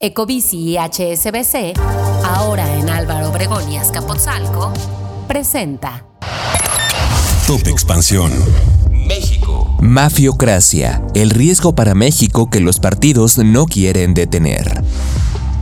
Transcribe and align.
Ecobici 0.00 0.70
y 0.70 0.76
HSBC, 0.76 1.78
ahora 2.24 2.78
en 2.78 2.90
Álvaro 2.90 3.30
Obregón 3.30 3.70
y 3.70 3.76
Azcapotzalco, 3.76 4.72
presenta 5.28 6.04
Top 7.46 7.66
Expansión. 7.68 8.32
México. 8.90 9.76
Mafiocracia, 9.80 11.00
el 11.14 11.30
riesgo 11.30 11.76
para 11.76 11.94
México 11.94 12.50
que 12.50 12.58
los 12.58 12.80
partidos 12.80 13.38
no 13.38 13.66
quieren 13.66 14.14
detener. 14.14 14.82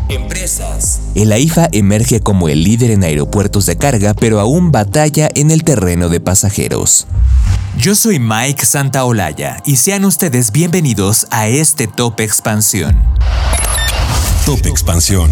Empresas. 0.08 1.00
El 1.14 1.30
AIFA 1.30 1.68
emerge 1.70 2.20
como 2.20 2.48
el 2.48 2.64
líder 2.64 2.90
en 2.90 3.04
aeropuertos 3.04 3.66
de 3.66 3.76
carga, 3.76 4.14
pero 4.14 4.40
aún 4.40 4.72
batalla 4.72 5.28
en 5.34 5.50
el 5.50 5.62
terreno 5.62 6.08
de 6.08 6.20
pasajeros. 6.20 7.06
Yo 7.76 7.94
soy 7.94 8.18
Mike 8.18 8.64
Santaolalla 8.64 9.58
y 9.66 9.76
sean 9.76 10.06
ustedes 10.06 10.52
bienvenidos 10.52 11.26
a 11.30 11.48
este 11.48 11.86
Top 11.86 12.20
Expansión. 12.20 12.96
Top 14.46 14.66
Expansión. 14.66 15.30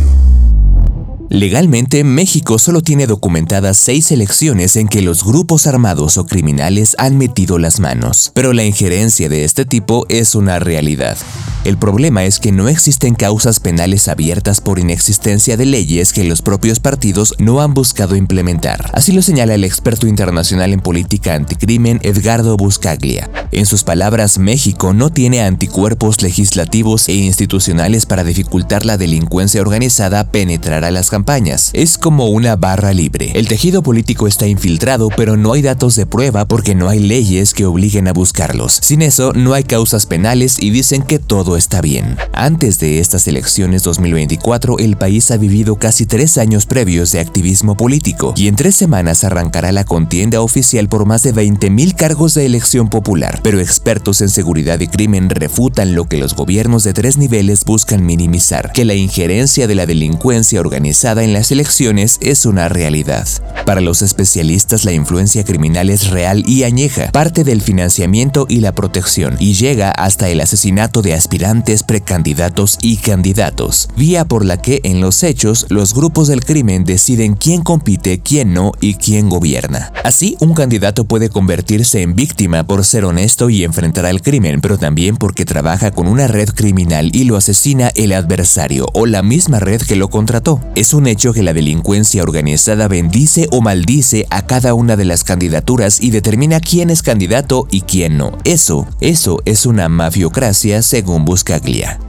Legalmente, 1.30 2.05
México 2.05 2.60
solo 2.60 2.80
tiene 2.80 3.09
documentadas 3.09 3.77
seis 3.77 4.12
elecciones 4.12 4.77
en 4.77 4.86
que 4.86 5.02
los 5.02 5.24
grupos 5.24 5.66
armados 5.66 6.16
o 6.16 6.27
criminales 6.27 6.94
han 6.97 7.19
metido 7.19 7.58
las 7.58 7.80
manos, 7.80 8.30
pero 8.34 8.52
la 8.52 8.62
injerencia 8.62 9.28
de 9.28 9.44
este 9.44 9.64
tipo 9.64 10.06
es 10.08 10.36
una 10.36 10.61
realidad. 10.61 11.19
El 11.62 11.77
problema 11.77 12.25
es 12.25 12.41
que 12.41 12.53
no 12.53 12.69
existen 12.69 13.14
causas 13.14 13.61
penales 13.61 14.08
abiertas 14.08 14.62
por 14.62 14.78
inexistencia 14.78 15.58
de 15.58 15.67
leyes 15.67 16.14
que 16.14 16.25
los 16.25 16.41
propios 16.41 16.80
partidos 16.80 17.34
no 17.39 17.61
han 17.61 17.75
buscado 17.75 18.17
implementar. 18.17 18.91
Así 18.94 19.12
lo 19.12 19.20
señala 19.20 19.55
el 19.55 19.64
experto 19.64 20.06
internacional 20.06 20.72
en 20.72 20.80
política 20.80 21.34
anticrimen 21.34 22.00
Edgardo 22.02 22.56
Buscaglia. 22.56 23.28
En 23.52 23.67
sus 23.67 23.84
palabras, 23.84 24.39
México 24.39 24.94
no 24.94 25.11
tiene 25.11 25.42
anticuerpos 25.42 26.22
legislativos 26.22 27.08
e 27.08 27.14
institucionales 27.14 28.06
para 28.06 28.24
dificultar 28.24 28.86
la 28.86 28.97
delincuencia 28.97 29.61
organizada 29.61 30.30
penetrar 30.30 30.84
a 30.84 30.91
las 30.91 31.11
campañas. 31.11 31.70
Es 31.74 31.98
como 31.98 32.28
una 32.28 32.56
barra 32.56 32.95
libre. 32.95 33.33
El 33.34 33.48
tejido 33.48 33.83
político 33.83 34.27
está 34.27 34.47
infiltrado, 34.47 35.08
pero 35.14 35.36
no 35.36 35.52
hay 35.52 35.61
datos 35.61 35.95
de 35.95 36.06
prueba 36.06 36.47
porque 36.47 36.74
no 36.74 36.89
hay 36.89 37.00
leyes 37.00 37.52
que 37.52 37.67
obliguen 37.67 38.08
a 38.08 38.14
buscarlos. 38.14 38.78
Sin 38.80 39.02
eso, 39.02 39.34
no 39.34 39.52
hay 39.52 39.64
causas 39.64 40.06
penales 40.06 40.56
y 40.58 40.70
dicen 40.70 41.02
que 41.02 41.19
todo 41.19 41.50
está 41.56 41.81
bien. 41.81 42.17
Antes 42.33 42.79
de 42.79 43.01
estas 43.01 43.27
elecciones 43.27 43.83
2024, 43.83 44.79
el 44.79 44.97
país 44.97 45.31
ha 45.31 45.37
vivido 45.37 45.77
casi 45.77 46.07
tres 46.07 46.39
años 46.39 46.67
previos 46.67 47.11
de 47.12 47.20
activismo 47.20 47.77
político 47.77 48.34
y 48.37 48.47
en 48.47 48.57
tres 48.57 48.77
semanas 48.77 49.25
arrancará 49.25 49.73
la 49.73 49.84
contienda 49.84 50.41
oficial 50.41 50.89
por 50.89 51.07
más 51.07 51.23
de 51.23 51.34
20.000 51.34 51.97
cargos 51.97 52.34
de 52.34 52.47
elección 52.47 52.89
popular. 52.89 53.41
Pero 53.42 53.59
expertos 53.61 54.20
en 54.20 54.29
seguridad 54.29 54.79
y 54.81 54.87
crimen 54.87 55.29
refutan 55.29 55.95
lo 55.95 56.05
que 56.05 56.19
los 56.19 56.34
gobiernos 56.34 56.84
de 56.84 56.92
tres 56.92 57.17
niveles 57.17 57.64
buscan 57.64 58.07
minimizar, 58.07 58.70
que 58.73 58.85
la 58.85 58.95
injerencia 58.95 59.67
de 59.67 59.75
la 59.75 59.87
delincuencia 59.87 60.61
organizada 60.61 61.25
en 61.25 61.33
las 61.33 61.51
elecciones 61.51 62.19
es 62.20 62.47
una 62.47 62.69
realidad. 62.69 63.27
Para 63.67 63.81
los 63.81 64.03
especialistas, 64.03 64.85
la 64.85 64.92
influencia 64.92 65.45
criminal 65.45 65.91
es 65.91 66.11
real 66.11 66.45
y 66.47 66.62
añeja, 66.62 67.11
parte 67.11 67.42
del 67.45 67.61
financiamiento 67.61 68.47
y 68.48 68.61
la 68.61 68.73
protección, 68.73 69.37
y 69.41 69.55
llega 69.55 69.91
hasta 69.91 70.29
el 70.29 70.41
asesinato 70.41 71.03
de 71.03 71.14
aspirantes 71.14 71.39
precandidatos 71.86 72.77
y 72.83 72.98
candidatos, 72.98 73.89
vía 73.96 74.27
por 74.27 74.45
la 74.45 74.61
que 74.61 74.80
en 74.84 75.01
los 75.01 75.23
hechos 75.23 75.67
los 75.70 75.95
grupos 75.95 76.28
del 76.28 76.45
crimen 76.45 76.84
deciden 76.84 77.34
quién 77.34 77.62
compite, 77.62 78.20
quién 78.20 78.52
no 78.52 78.73
y 78.80 78.95
quién 78.95 79.30
gobierna. 79.30 79.90
Así, 80.05 80.36
un 80.40 80.52
candidato 80.52 81.05
puede 81.05 81.30
convertirse 81.30 82.02
en 82.02 82.14
víctima 82.14 82.64
por 82.64 82.84
ser 82.84 83.06
honesto 83.06 83.48
y 83.48 83.64
enfrentar 83.64 84.05
al 84.05 84.20
crimen, 84.20 84.61
pero 84.61 84.77
también 84.77 85.17
porque 85.17 85.46
trabaja 85.46 85.92
con 85.92 86.08
una 86.08 86.27
red 86.27 86.50
criminal 86.50 87.11
y 87.14 87.24
lo 87.24 87.36
asesina 87.36 87.90
el 87.95 88.12
adversario 88.12 88.86
o 88.92 89.06
la 89.06 89.23
misma 89.23 89.61
red 89.61 89.80
que 89.80 89.96
lo 89.96 90.08
contrató. 90.08 90.61
Es 90.74 90.92
un 90.92 91.06
hecho 91.06 91.33
que 91.33 91.42
la 91.42 91.55
delincuencia 91.55 92.23
organizada 92.23 92.86
bendice 92.86 93.48
o 93.50 93.62
maldice 93.62 94.27
a 94.29 94.42
cada 94.46 94.74
una 94.74 94.96
de 94.96 95.06
las 95.06 95.24
candidaturas 95.24 96.02
y 96.02 96.11
determina 96.11 96.61
quién 96.61 96.90
es 96.90 97.02
candidato 97.02 97.67
y 97.70 97.80
quién 97.83 98.18
no. 98.18 98.36
Eso, 98.45 98.86
eso 99.00 99.40
es 99.46 99.64
una 99.64 99.89
mafiocracia 99.89 100.83
según 100.83 101.24
Buscaglia. 101.30 102.01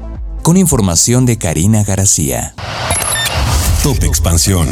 Con 0.41 0.57
información 0.57 1.27
de 1.27 1.37
Karina 1.37 1.83
García. 1.83 2.55
Top 3.83 4.03
Expansión. 4.03 4.67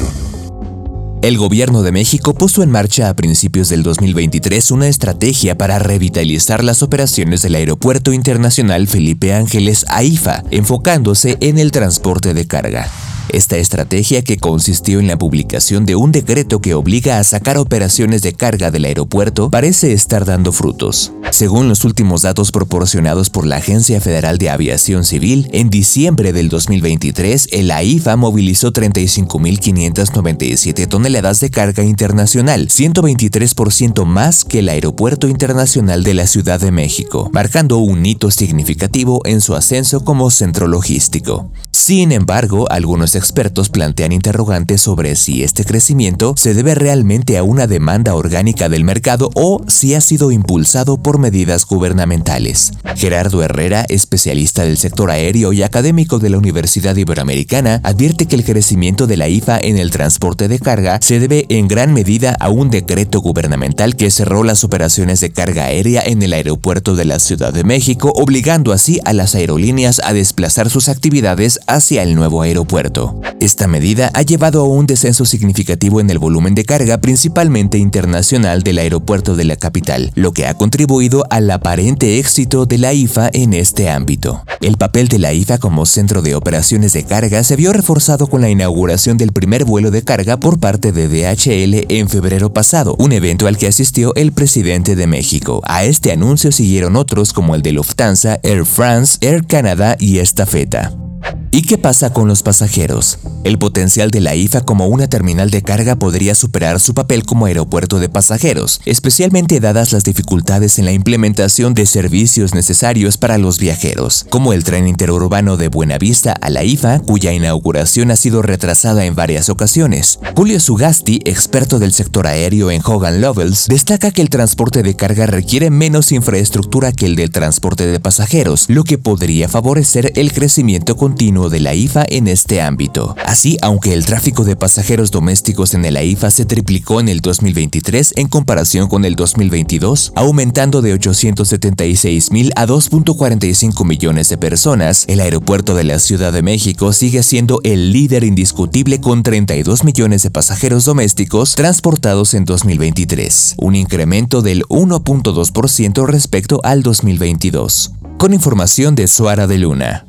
El 1.22 1.38
gobierno 1.38 1.84
de 1.84 1.92
México 1.92 2.34
puso 2.34 2.64
en 2.64 2.72
marcha 2.72 3.10
a 3.10 3.14
principios 3.14 3.70
del 3.70 3.84
2023 3.84 4.72
una 4.72 4.88
estrategia 4.88 5.56
para 5.56 5.78
revitalizar 5.78 6.64
las 6.64 6.82
operaciones 6.82 7.44
del 7.44 7.54
Aeropuerto 7.54 8.12
Internacional 8.12 8.88
Felipe 8.88 9.36
Ángeles 9.36 9.86
AIFA, 9.88 10.44
enfocándose 10.50 11.38
en 11.42 11.60
el 11.60 11.70
transporte 11.70 12.34
de 12.34 12.48
carga. 12.48 12.90
Esta 13.32 13.58
estrategia, 13.58 14.24
que 14.24 14.38
consistió 14.38 15.00
en 15.00 15.06
la 15.06 15.18
publicación 15.18 15.86
de 15.86 15.96
un 15.96 16.12
decreto 16.12 16.62
que 16.62 16.74
obliga 16.74 17.20
a 17.20 17.24
sacar 17.24 17.60
operaciones 17.60 18.24
de 18.24 18.34
carga 18.34 18.72
del 18.72 18.86
aeropuerto, 18.86 19.52
parece 19.52 19.94
estar 19.94 20.26
dando 20.26 20.52
frutos. 20.52 21.14
Según 21.30 21.70
los 21.70 21.86
últimos 21.86 22.24
datos 22.24 22.52
proporcionados 22.52 23.30
por 23.30 23.46
la 23.46 23.58
Agencia 23.58 24.02
Federal 24.02 24.40
de 24.40 24.50
Aviación 24.50 25.04
Civil, 25.04 25.48
en 25.54 25.70
diciembre 25.70 26.34
del 26.34 26.50
2023, 26.50 27.50
el 27.52 27.70
AIFA 27.70 28.16
movilizó 28.16 28.74
35.597 28.74 30.88
toneladas 30.88 31.40
de 31.40 31.52
carga 31.52 31.84
internacional, 31.84 32.68
123% 32.68 34.06
más 34.06 34.44
que 34.44 34.58
el 34.60 34.70
Aeropuerto 34.70 35.28
Internacional 35.28 36.04
de 36.04 36.16
la 36.16 36.26
Ciudad 36.26 36.60
de 36.60 36.72
México, 36.72 37.30
marcando 37.32 37.78
un 37.78 38.08
hito 38.08 38.32
significativo 38.32 39.22
en 39.26 39.40
su 39.40 39.54
ascenso 39.54 40.04
como 40.04 40.32
centro 40.32 40.68
logístico. 40.68 41.52
Sin 41.72 42.12
embargo, 42.12 42.68
algunos 42.72 43.14
expertos 43.20 43.70
plantean 43.70 44.12
interrogantes 44.12 44.82
sobre 44.82 45.16
si 45.16 45.44
este 45.44 45.64
crecimiento 45.64 46.34
se 46.36 46.56
debe 46.56 46.74
realmente 46.74 47.38
a 47.38 47.44
una 47.44 47.68
demanda 47.68 48.16
orgánica 48.16 48.70
del 48.70 48.84
mercado 48.84 49.30
o 49.36 49.62
si 49.68 49.94
ha 49.94 50.02
sido 50.02 50.32
impulsado 50.32 50.98
por 50.98 51.20
medidas 51.20 51.66
gubernamentales. 51.66 52.72
Gerardo 52.96 53.44
Herrera, 53.44 53.86
especialista 53.90 54.64
del 54.64 54.78
sector 54.78 55.12
aéreo 55.12 55.54
y 55.54 55.62
académico 55.62 56.18
de 56.18 56.30
la 56.30 56.38
Universidad 56.38 56.96
Iberoamericana, 56.96 57.82
advierte 57.84 58.26
que 58.26 58.36
el 58.36 58.44
crecimiento 58.44 59.06
de 59.06 59.18
la 59.18 59.28
IFA 59.28 59.60
en 59.62 59.78
el 59.78 59.92
transporte 59.92 60.48
de 60.48 60.60
carga 60.60 61.00
se 61.02 61.20
debe 61.20 61.46
en 61.50 61.68
gran 61.68 61.94
medida 61.94 62.36
a 62.40 62.50
un 62.50 62.70
decreto 62.70 63.20
gubernamental 63.22 63.96
que 63.96 64.12
cerró 64.12 64.44
las 64.44 64.64
operaciones 64.64 65.20
de 65.20 65.32
carga 65.32 65.66
aérea 65.66 66.02
en 66.06 66.24
el 66.24 66.34
aeropuerto 66.34 66.96
de 66.96 67.06
la 67.06 67.20
Ciudad 67.20 67.54
de 67.54 67.64
México, 67.64 68.14
obligando 68.16 68.72
así 68.72 69.00
a 69.06 69.14
las 69.14 69.36
aerolíneas 69.36 70.02
a 70.04 70.14
desplazar 70.14 70.70
sus 70.70 70.90
actividades 70.90 71.60
hacia 71.68 72.04
el 72.04 72.16
nuevo 72.16 72.42
aeropuerto. 72.42 73.09
Esta 73.40 73.68
medida 73.68 74.12
ha 74.14 74.22
llevado 74.22 74.62
a 74.62 74.68
un 74.68 74.86
descenso 74.86 75.26
significativo 75.26 76.02
en 76.02 76.10
el 76.10 76.20
volumen 76.20 76.56
de 76.56 76.66
carga, 76.66 77.00
principalmente 77.00 77.78
internacional, 77.78 78.64
del 78.64 78.80
aeropuerto 78.80 79.36
de 79.36 79.46
la 79.46 79.56
capital, 79.56 80.12
lo 80.16 80.34
que 80.34 80.46
ha 80.46 80.56
contribuido 80.56 81.24
al 81.30 81.50
aparente 81.50 82.20
éxito 82.20 82.66
de 82.66 82.78
la 82.78 82.94
IFA 82.94 83.30
en 83.34 83.54
este 83.54 83.90
ámbito. 83.90 84.44
El 84.62 84.78
papel 84.78 85.08
de 85.08 85.20
la 85.20 85.34
IFA 85.34 85.58
como 85.58 85.86
centro 85.86 86.22
de 86.22 86.36
operaciones 86.36 86.94
de 86.94 87.04
carga 87.04 87.44
se 87.44 87.56
vio 87.56 87.72
reforzado 87.72 88.28
con 88.28 88.42
la 88.42 88.50
inauguración 88.50 89.18
del 89.18 89.32
primer 89.32 89.66
vuelo 89.66 89.92
de 89.92 90.04
carga 90.04 90.38
por 90.38 90.60
parte 90.60 90.92
de 90.92 91.08
DHL 91.08 91.86
en 91.90 92.10
febrero 92.10 92.52
pasado, 92.52 92.96
un 93.00 93.14
evento 93.14 93.48
al 93.48 93.58
que 93.58 93.68
asistió 93.68 94.14
el 94.16 94.32
presidente 94.32 94.96
de 94.96 95.08
México. 95.08 95.62
A 95.66 95.86
este 95.86 96.12
anuncio 96.12 96.52
siguieron 96.52 96.96
otros 96.96 97.34
como 97.34 97.56
el 97.56 97.62
de 97.62 97.72
Lufthansa, 97.72 98.40
Air 98.44 98.66
France, 98.66 99.18
Air 99.22 99.46
Canada 99.46 99.96
y 100.00 100.20
Estafeta. 100.20 101.09
¿Y 101.52 101.64
qué 101.64 101.80
pasa 101.80 102.14
con 102.14 102.28
los 102.28 102.44
pasajeros? 102.44 103.18
El 103.44 103.58
potencial 103.58 104.12
de 104.12 104.22
la 104.22 104.36
IFA 104.36 104.62
como 104.62 104.86
una 104.86 105.08
terminal 105.08 105.50
de 105.50 105.64
carga 105.64 105.96
podría 105.96 106.36
superar 106.36 106.80
su 106.80 106.94
papel 106.94 107.26
como 107.26 107.48
aeropuerto 107.48 108.00
de 108.00 108.08
pasajeros, 108.08 108.82
especialmente 108.86 109.60
dadas 109.60 109.92
las 109.92 110.04
dificultades 110.04 110.78
en 110.78 110.86
la 110.86 110.92
implementación 110.92 111.74
de 111.74 111.88
servicios 111.88 112.54
necesarios 112.54 113.18
para 113.18 113.40
los 113.40 113.58
viajeros, 113.58 114.28
como 114.30 114.54
el 114.54 114.64
tren 114.64 114.88
interurbano 114.88 115.58
de 115.58 115.70
Buenavista 115.70 116.34
a 116.34 116.52
la 116.52 116.64
IFA, 116.64 117.00
cuya 117.00 117.34
inauguración 117.34 118.12
ha 118.12 118.16
sido 118.16 118.44
retrasada 118.44 119.06
en 119.06 119.16
varias 119.16 119.50
ocasiones. 119.50 120.20
Julio 120.36 120.60
Sugasti, 120.60 121.20
experto 121.26 121.80
del 121.80 121.94
sector 121.94 122.28
aéreo 122.28 122.70
en 122.70 122.84
Hogan 122.86 123.22
Lovells, 123.22 123.68
destaca 123.68 124.12
que 124.12 124.22
el 124.22 124.30
transporte 124.30 124.84
de 124.84 124.96
carga 124.96 125.26
requiere 125.26 125.72
menos 125.72 126.12
infraestructura 126.12 126.92
que 126.92 127.08
el 127.08 127.16
del 127.16 127.32
transporte 127.32 127.88
de 127.88 128.00
pasajeros, 128.00 128.66
lo 128.68 128.84
que 128.84 129.00
podría 129.00 129.50
favorecer 129.50 130.12
el 130.16 130.32
crecimiento 130.32 130.96
con 130.96 131.16
de 131.48 131.62
la 131.62 131.76
IFA 131.76 132.04
en 132.10 132.28
este 132.28 132.62
ámbito. 132.62 133.16
Así, 133.26 133.58
aunque 133.62 133.94
el 133.94 134.06
tráfico 134.06 134.44
de 134.44 134.58
pasajeros 134.58 135.12
domésticos 135.12 135.74
en 135.74 135.86
el 135.86 135.96
AIFA 135.96 136.32
se 136.32 136.44
triplicó 136.44 137.00
en 137.00 137.08
el 137.08 137.22
2023 137.22 138.16
en 138.18 138.28
comparación 138.28 138.90
con 138.90 139.06
el 139.06 139.16
2022, 139.16 140.12
aumentando 140.16 140.82
de 140.82 140.92
876 140.92 142.32
mil 142.32 142.52
a 142.58 142.66
2.45 142.66 143.86
millones 143.86 144.28
de 144.28 144.38
personas, 144.38 145.06
el 145.08 145.22
aeropuerto 145.22 145.76
de 145.76 145.86
la 145.86 146.00
Ciudad 146.00 146.34
de 146.34 146.42
México 146.42 146.92
sigue 146.92 147.24
siendo 147.24 147.62
el 147.64 147.94
líder 147.94 148.24
indiscutible 148.24 149.00
con 149.00 149.24
32 149.24 149.84
millones 149.84 150.24
de 150.24 150.32
pasajeros 150.32 150.86
domésticos 150.86 151.56
transportados 151.56 152.34
en 152.34 152.46
2023, 152.46 153.56
un 153.58 153.76
incremento 153.76 154.42
del 154.42 154.64
1.2% 154.64 156.08
respecto 156.08 156.60
al 156.64 156.84
2022. 156.84 157.92
Con 158.18 158.34
información 158.34 158.96
de 158.96 159.08
Suara 159.08 159.48
de 159.48 159.60
Luna. 159.60 160.09